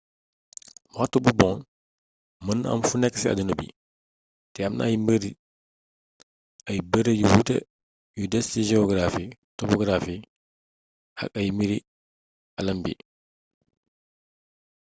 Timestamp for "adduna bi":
3.27-3.67